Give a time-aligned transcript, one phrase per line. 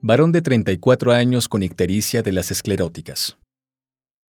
[0.00, 3.36] Varón de 34 años con ictericia de las escleróticas.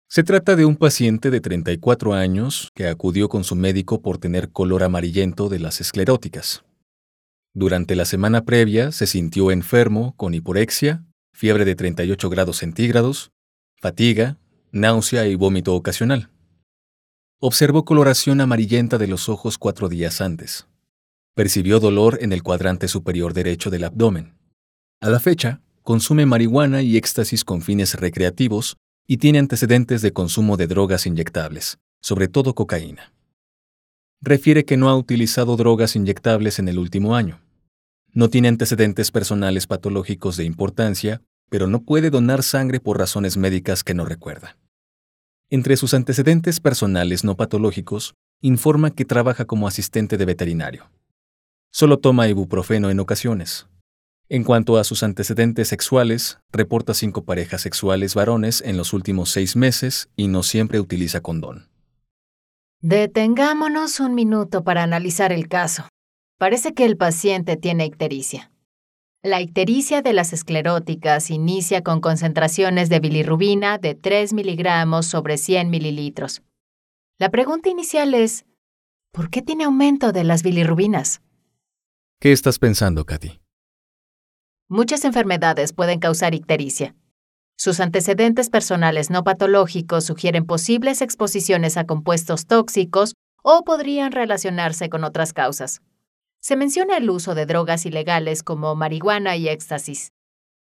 [0.08, 4.52] Se trata de un paciente de 34 años que acudió con su médico por tener
[4.52, 6.64] color amarillento de las escleróticas.
[7.56, 13.32] Durante la semana previa se sintió enfermo con hiporexia, fiebre de 38 grados centígrados,
[13.82, 14.38] fatiga,
[14.72, 16.30] náusea y vómito ocasional.
[17.40, 20.68] Observó coloración amarillenta de los ojos cuatro días antes.
[21.34, 24.35] Percibió dolor en el cuadrante superior derecho del abdomen.
[25.02, 28.78] A la fecha, consume marihuana y éxtasis con fines recreativos
[29.08, 33.14] y tiene antecedentes de consumo de drogas inyectables, sobre todo cocaína.
[34.22, 37.40] Refiere que no ha utilizado drogas inyectables en el último año.
[38.14, 43.84] No tiene antecedentes personales patológicos de importancia, pero no puede donar sangre por razones médicas
[43.84, 44.58] que no recuerda.
[45.50, 50.90] Entre sus antecedentes personales no patológicos, informa que trabaja como asistente de veterinario.
[51.72, 53.68] Solo toma ibuprofeno en ocasiones.
[54.28, 59.56] En cuanto a sus antecedentes sexuales, reporta cinco parejas sexuales varones en los últimos seis
[59.56, 61.70] meses y no siempre utiliza condón.
[62.82, 65.88] Detengámonos un minuto para analizar el caso.
[66.40, 68.52] Parece que el paciente tiene ictericia.
[69.22, 75.70] La ictericia de las escleróticas inicia con concentraciones de bilirrubina de 3 miligramos sobre 100
[75.70, 76.42] mililitros.
[77.20, 78.46] La pregunta inicial es,
[79.12, 81.22] ¿por qué tiene aumento de las bilirrubinas?
[82.20, 83.45] ¿Qué estás pensando, Katy?
[84.68, 86.96] Muchas enfermedades pueden causar ictericia.
[87.56, 95.04] Sus antecedentes personales no patológicos sugieren posibles exposiciones a compuestos tóxicos o podrían relacionarse con
[95.04, 95.82] otras causas.
[96.42, 100.12] Se menciona el uso de drogas ilegales como marihuana y éxtasis,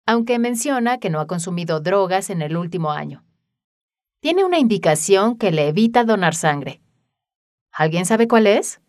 [0.06, 3.24] aunque menciona que no ha consumido drogas en el último año.
[4.20, 6.82] Tiene una indicación que le evita donar sangre.
[7.72, 8.82] ¿Alguien sabe cuál es?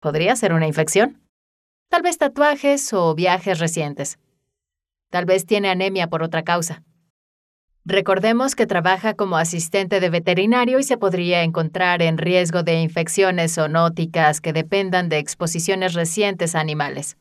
[0.00, 1.22] Podría ser una infección.
[1.88, 4.18] Tal vez tatuajes o viajes recientes.
[5.12, 6.82] Tal vez tiene anemia por otra causa.
[7.84, 13.56] Recordemos que trabaja como asistente de veterinario y se podría encontrar en riesgo de infecciones
[13.56, 17.18] zoonóticas que dependan de exposiciones recientes a animales.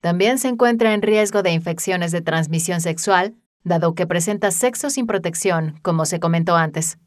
[0.00, 3.34] También se encuentra en riesgo de infecciones de transmisión sexual,
[3.64, 6.98] dado que presenta sexo sin protección, como se comentó antes.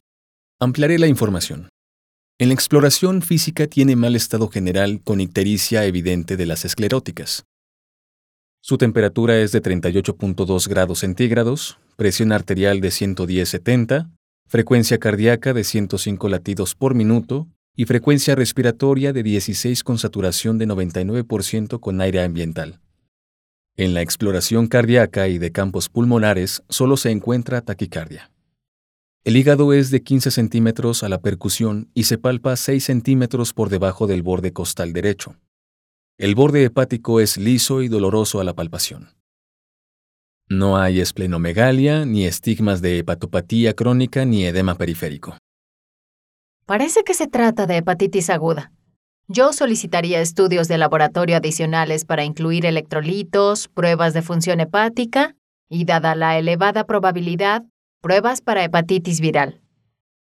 [0.59, 1.69] Ampliaré la información.
[2.39, 7.45] En la exploración física tiene mal estado general con ictericia evidente de las escleróticas.
[8.61, 14.09] Su temperatura es de 38.2 grados centígrados, presión arterial de 110-70,
[14.47, 20.67] frecuencia cardíaca de 105 latidos por minuto y frecuencia respiratoria de 16 con saturación de
[20.67, 22.79] 99% con aire ambiental.
[23.75, 28.31] En la exploración cardíaca y de campos pulmonares solo se encuentra taquicardia.
[29.23, 33.69] El hígado es de 15 centímetros a la percusión y se palpa 6 centímetros por
[33.69, 35.35] debajo del borde costal derecho.
[36.17, 39.09] El borde hepático es liso y doloroso a la palpación.
[40.49, 45.37] No hay esplenomegalia, ni estigmas de hepatopatía crónica, ni edema periférico.
[46.65, 48.71] Parece que se trata de hepatitis aguda.
[49.27, 55.35] Yo solicitaría estudios de laboratorio adicionales para incluir electrolitos, pruebas de función hepática
[55.69, 57.63] y, dada la elevada probabilidad,
[57.99, 59.59] Pruebas para hepatitis viral.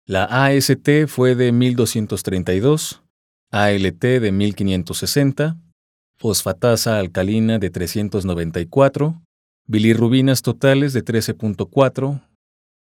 [0.06, 3.02] La AST fue de 1232,
[3.50, 5.56] ALT de 1560,
[6.18, 9.22] fosfatasa alcalina de 394,
[9.66, 12.22] bilirrubinas totales de 13.4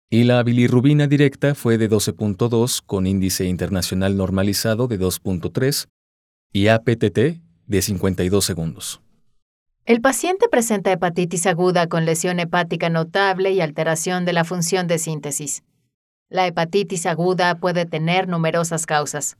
[0.09, 5.87] y la bilirrubina directa fue de 12.2 con índice internacional normalizado de 2.3
[6.51, 9.01] y APTT de 52 segundos.
[9.85, 14.97] El paciente presenta hepatitis aguda con lesión hepática notable y alteración de la función de
[14.97, 15.63] síntesis.
[16.29, 19.37] La hepatitis aguda puede tener numerosas causas.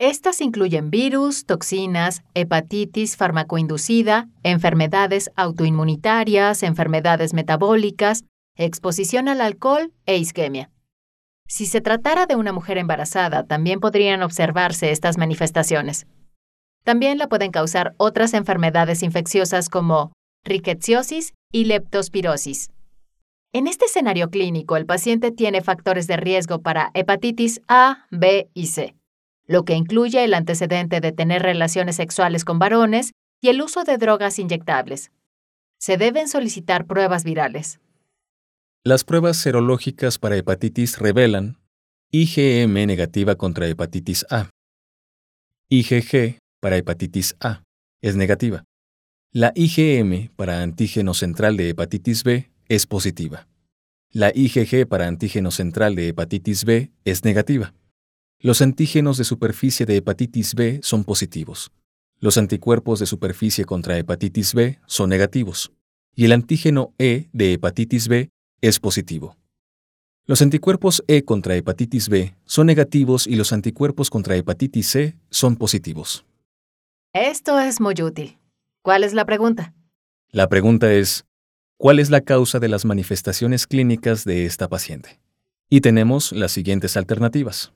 [0.00, 8.22] Estas incluyen virus, toxinas, hepatitis farmacoinducida, enfermedades autoinmunitarias, enfermedades metabólicas,
[8.56, 10.70] exposición al alcohol e isquemia.
[11.48, 16.06] Si se tratara de una mujer embarazada, también podrían observarse estas manifestaciones.
[16.84, 20.12] También la pueden causar otras enfermedades infecciosas como
[20.44, 22.70] rickettsiosis y leptospirosis.
[23.52, 28.66] En este escenario clínico, el paciente tiene factores de riesgo para hepatitis A, B y
[28.66, 28.94] C,
[29.48, 33.96] lo que incluye el antecedente de tener relaciones sexuales con varones y el uso de
[33.96, 35.10] drogas inyectables.
[35.80, 37.80] Se deben solicitar pruebas virales.
[38.84, 41.56] Las pruebas serológicas para hepatitis revelan
[42.10, 44.50] IgM negativa contra hepatitis A.
[45.70, 47.62] IgG para hepatitis A
[48.02, 48.64] es negativa.
[49.32, 53.46] La IgM para antígeno central de hepatitis B es positiva.
[54.10, 57.74] La IgG para antígeno central de hepatitis B es negativa.
[58.40, 61.72] Los antígenos de superficie de hepatitis B son positivos.
[62.20, 65.72] Los anticuerpos de superficie contra hepatitis B son negativos.
[66.14, 68.30] Y el antígeno E de hepatitis B
[68.60, 69.36] es positivo.
[70.24, 75.56] Los anticuerpos E contra hepatitis B son negativos y los anticuerpos contra hepatitis C son
[75.56, 76.24] positivos.
[77.12, 78.38] Esto es muy útil.
[78.82, 79.74] ¿Cuál es la pregunta?
[80.30, 81.24] La pregunta es,
[81.76, 85.18] ¿cuál es la causa de las manifestaciones clínicas de esta paciente?
[85.68, 87.72] Y tenemos las siguientes alternativas.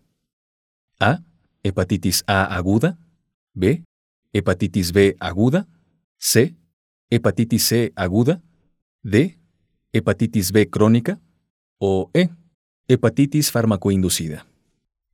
[1.01, 1.21] A.
[1.63, 2.99] Hepatitis A aguda.
[3.55, 3.85] B.
[4.33, 5.67] Hepatitis B aguda.
[6.19, 6.57] C.
[7.11, 8.41] Hepatitis C aguda.
[9.03, 9.43] D
[9.93, 11.21] hepatitis B crónica
[11.79, 12.31] o E,
[12.89, 14.47] hepatitis farmacoinducida.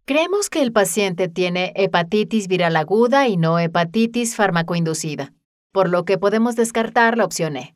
[0.04, 5.34] Creemos que el paciente tiene hepatitis viral aguda y no hepatitis farmacoinducida,
[5.72, 7.74] por lo que podemos descartar la opción E.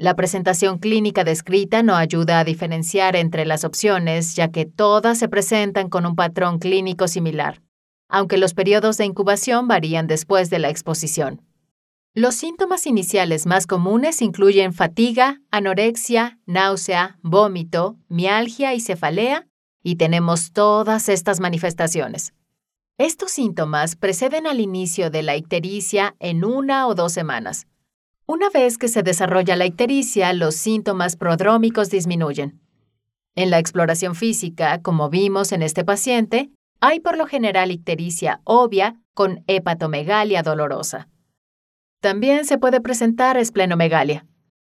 [0.00, 5.28] La presentación clínica descrita no ayuda a diferenciar entre las opciones, ya que todas se
[5.28, 7.60] presentan con un patrón clínico similar,
[8.08, 11.42] aunque los periodos de incubación varían después de la exposición.
[12.14, 19.48] Los síntomas iniciales más comunes incluyen fatiga, anorexia, náusea, vómito, mialgia y cefalea,
[19.82, 22.32] y tenemos todas estas manifestaciones.
[22.96, 27.66] Estos síntomas preceden al inicio de la ictericia en una o dos semanas.
[28.32, 32.60] Una vez que se desarrolla la ictericia, los síntomas prodrómicos disminuyen.
[33.34, 38.94] En la exploración física, como vimos en este paciente, hay por lo general ictericia obvia
[39.14, 41.08] con hepatomegalia dolorosa.
[42.00, 44.28] También se puede presentar esplenomegalia.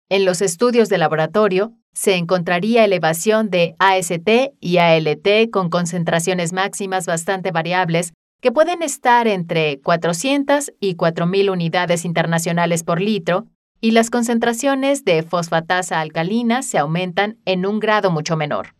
[0.08, 7.06] En los estudios de laboratorio, se encontraría elevación de AST y ALT con concentraciones máximas
[7.06, 13.46] bastante variables que pueden estar entre 400 y 4.000 unidades internacionales por litro,
[13.80, 18.76] y las concentraciones de fosfatasa alcalina se aumentan en un grado mucho menor.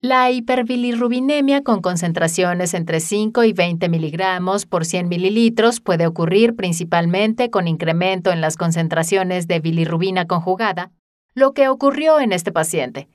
[0.00, 7.48] La hiperbilirrubinemia con concentraciones entre 5 y 20 miligramos por 100 mililitros puede ocurrir principalmente
[7.48, 10.90] con incremento en las concentraciones de bilirrubina conjugada,
[11.34, 13.08] lo que ocurrió en este paciente,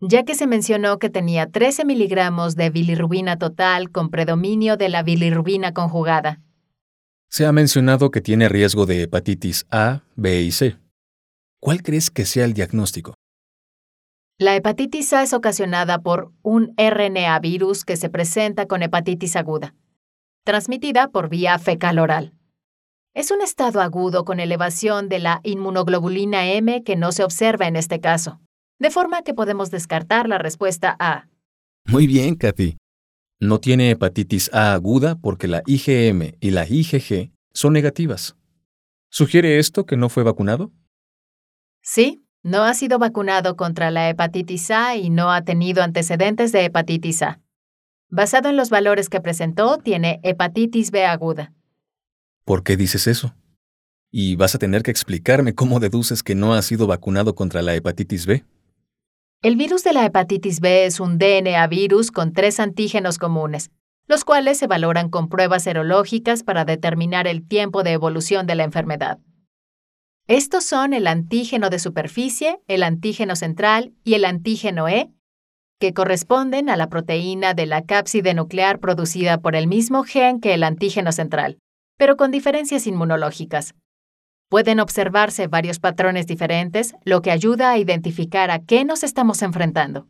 [0.00, 5.02] ya que se mencionó que tenía 13 miligramos de bilirrubina total con predominio de la
[5.02, 6.40] bilirrubina conjugada.
[7.28, 10.76] Se ha mencionado que tiene riesgo de hepatitis A, B y C.
[11.60, 13.14] ¿Cuál crees que sea el diagnóstico?
[14.38, 19.74] La hepatitis A es ocasionada por un RNA virus que se presenta con hepatitis aguda,
[20.44, 22.34] transmitida por vía fecal oral.
[23.14, 27.74] Es un estado agudo con elevación de la inmunoglobulina M que no se observa en
[27.74, 28.40] este caso,
[28.78, 31.28] de forma que podemos descartar la respuesta A.
[31.86, 32.76] Muy bien, Kathy.
[33.40, 38.36] No tiene hepatitis A aguda porque la IgM y la IgG son negativas.
[39.10, 40.72] ¿Sugiere esto que no fue vacunado?
[41.82, 46.64] Sí, no ha sido vacunado contra la hepatitis A y no ha tenido antecedentes de
[46.64, 47.40] hepatitis A.
[48.10, 51.52] Basado en los valores que presentó, tiene hepatitis B aguda.
[52.44, 53.34] ¿Por qué dices eso?
[54.10, 57.74] Y vas a tener que explicarme cómo deduces que no ha sido vacunado contra la
[57.74, 58.44] hepatitis B.
[59.40, 63.70] El virus de la hepatitis B es un DNA virus con tres antígenos comunes,
[64.08, 68.64] los cuales se valoran con pruebas serológicas para determinar el tiempo de evolución de la
[68.64, 69.20] enfermedad.
[70.26, 75.12] Estos son el antígeno de superficie, el antígeno central y el antígeno E,
[75.78, 80.52] que corresponden a la proteína de la cápside nuclear producida por el mismo gen que
[80.52, 81.58] el antígeno central,
[81.96, 83.76] pero con diferencias inmunológicas.
[84.48, 90.06] Pueden observarse varios patrones diferentes, lo que ayuda a identificar a qué nos estamos enfrentando.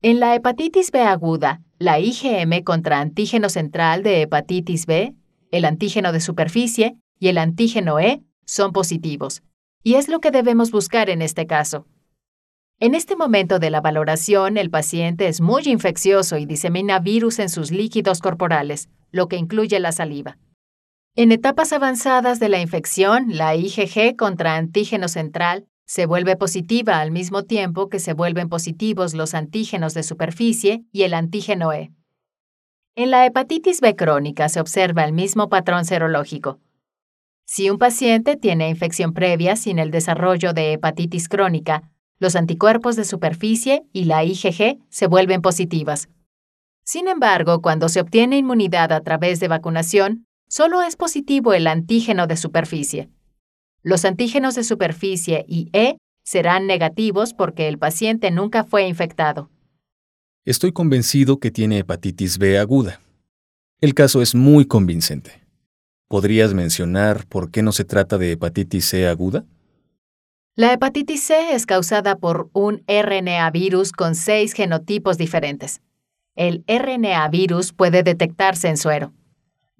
[0.00, 5.14] En la hepatitis B aguda, la IgM contra antígeno central de hepatitis B,
[5.50, 9.42] el antígeno de superficie y el antígeno E son positivos,
[9.82, 11.86] y es lo que debemos buscar en este caso.
[12.78, 17.50] En este momento de la valoración, el paciente es muy infeccioso y disemina virus en
[17.50, 20.38] sus líquidos corporales, lo que incluye la saliva.
[21.16, 27.10] En etapas avanzadas de la infección, la IgG contra antígeno central se vuelve positiva al
[27.10, 31.90] mismo tiempo que se vuelven positivos los antígenos de superficie y el antígeno E.
[32.94, 36.60] En la hepatitis B crónica se observa el mismo patrón serológico,
[37.52, 41.82] si un paciente tiene infección previa sin el desarrollo de hepatitis crónica,
[42.20, 46.08] los anticuerpos de superficie y la IgG se vuelven positivas.
[46.84, 52.26] Sin embargo, cuando se obtiene inmunidad a través de vacunación, solo es positivo el antígeno
[52.26, 53.08] de superficie.
[53.82, 59.48] Los antígenos de superficie y E serán negativos porque el paciente nunca fue infectado.
[60.44, 63.00] Estoy convencido que tiene hepatitis B aguda.
[63.80, 65.40] El caso es muy convincente.
[66.08, 69.44] ¿Podrías mencionar por qué no se trata de hepatitis C aguda?
[70.56, 75.80] La hepatitis C es causada por un RNA virus con seis genotipos diferentes.
[76.34, 79.12] El RNA virus puede detectarse en suero.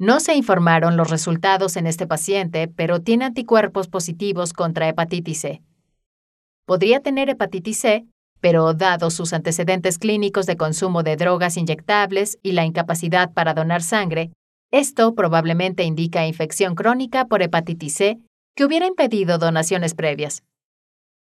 [0.01, 5.63] No se informaron los resultados en este paciente, pero tiene anticuerpos positivos contra hepatitis C.
[6.65, 8.07] Podría tener hepatitis C,
[8.41, 13.83] pero dado sus antecedentes clínicos de consumo de drogas inyectables y la incapacidad para donar
[13.83, 14.33] sangre,
[14.71, 18.21] esto probablemente indica infección crónica por hepatitis C
[18.57, 20.45] que hubiera impedido donaciones previas.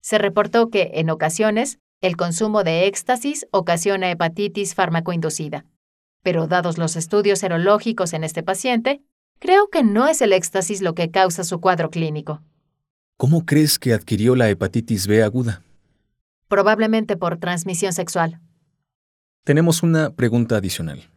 [0.03, 5.65] Se reportó que, en ocasiones, el consumo de éxtasis ocasiona hepatitis farmacoinducida.
[6.25, 9.03] Pero dados los estudios serológicos en este paciente,
[9.39, 12.43] creo que no es el éxtasis lo que causa su cuadro clínico.
[13.19, 15.63] ¿Cómo crees que adquirió la hepatitis B aguda?
[16.49, 18.41] Probablemente por transmisión sexual.
[19.45, 21.11] Tenemos una pregunta adicional.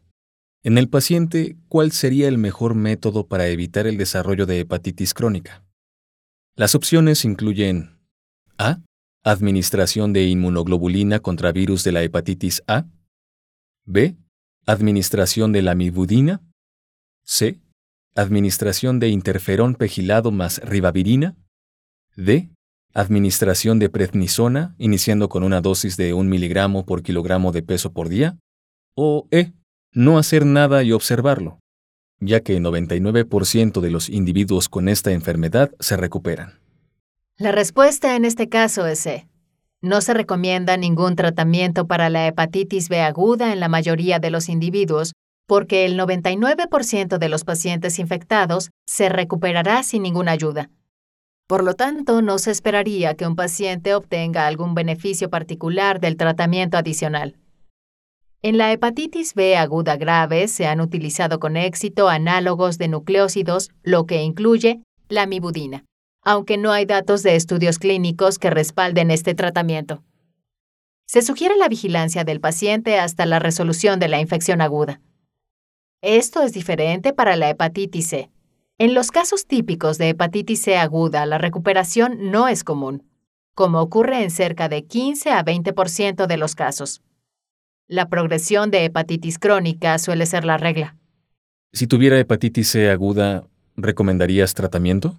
[0.61, 5.63] En el paciente, ¿cuál sería el mejor método para evitar el desarrollo de hepatitis crónica?
[6.57, 7.97] Las opciones incluyen
[8.57, 8.79] A.
[9.23, 12.85] Administración de inmunoglobulina contra virus de la hepatitis A.
[13.85, 14.17] B.
[14.69, 16.41] Administración de lamivudina.
[17.23, 17.61] C.
[18.15, 21.37] Administración de interferón pegilado más ribavirina.
[22.17, 22.49] D.
[22.93, 28.09] Administración de prednisona, iniciando con una dosis de 1 miligramo por kilogramo de peso por
[28.09, 28.39] día.
[28.93, 29.53] O E.
[29.93, 31.59] No hacer nada y observarlo,
[32.19, 36.59] ya que el 99% de los individuos con esta enfermedad se recuperan.
[37.37, 39.29] La respuesta en este caso es C.
[39.81, 44.49] No se recomienda ningún tratamiento para la hepatitis B aguda en la mayoría de los
[44.49, 45.13] individuos
[45.47, 50.69] porque el 99% de los pacientes infectados se recuperará sin ninguna ayuda.
[51.47, 56.77] Por lo tanto, no se esperaría que un paciente obtenga algún beneficio particular del tratamiento
[56.77, 57.37] adicional.
[58.41, 64.05] En la hepatitis B aguda grave se han utilizado con éxito análogos de nucleócidos, lo
[64.05, 65.85] que incluye la mibudina,
[66.29, 70.03] aunque no hay datos de estudios clínicos que respalden este tratamiento.
[71.05, 74.99] Se sugiere la vigilancia del paciente hasta la resolución de la infección aguda.
[76.01, 78.29] Esto es diferente para la hepatitis C.
[78.77, 83.03] En los casos típicos de hepatitis C aguda, la recuperación no es común,
[83.55, 87.01] como ocurre en cerca de 15 a 20% de los casos.
[87.87, 90.97] La progresión de hepatitis crónica suele ser la regla.
[91.71, 95.17] Si tuviera hepatitis C aguda, ¿recomendarías tratamiento?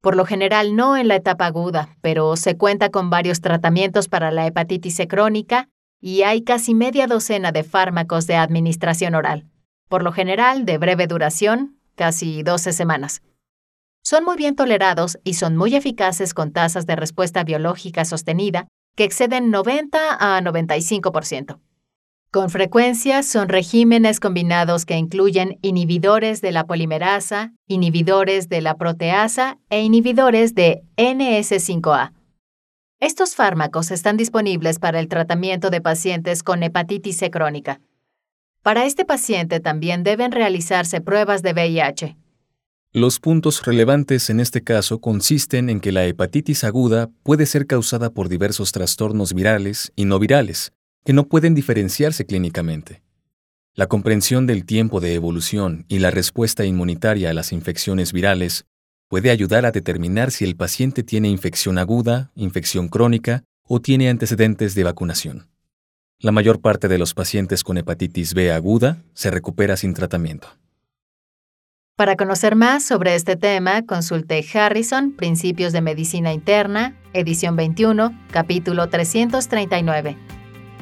[0.00, 4.30] Por lo general no en la etapa aguda, pero se cuenta con varios tratamientos para
[4.30, 5.68] la hepatitis C crónica
[6.00, 9.46] y hay casi media docena de fármacos de administración oral,
[9.88, 13.22] por lo general de breve duración casi 12 semanas.
[14.04, 19.04] Son muy bien tolerados y son muy eficaces con tasas de respuesta biológica sostenida que
[19.04, 21.58] exceden 90 a 95%.
[22.30, 29.58] Con frecuencia son regímenes combinados que incluyen inhibidores de la polimerasa, inhibidores de la proteasa
[29.70, 32.12] e inhibidores de NS5A.
[33.00, 37.80] Estos fármacos están disponibles para el tratamiento de pacientes con hepatitis C crónica.
[38.62, 42.16] Para este paciente también deben realizarse pruebas de VIH.
[42.92, 48.10] Los puntos relevantes en este caso consisten en que la hepatitis aguda puede ser causada
[48.10, 50.72] por diversos trastornos virales y no virales,
[51.04, 53.02] que no pueden diferenciarse clínicamente.
[53.74, 58.66] La comprensión del tiempo de evolución y la respuesta inmunitaria a las infecciones virales
[59.08, 64.74] puede ayudar a determinar si el paciente tiene infección aguda, infección crónica o tiene antecedentes
[64.74, 65.48] de vacunación.
[66.20, 70.48] La mayor parte de los pacientes con hepatitis B aguda se recupera sin tratamiento.
[71.94, 78.88] Para conocer más sobre este tema, consulte Harrison, Principios de Medicina Interna, edición 21, capítulo
[78.88, 80.37] 339.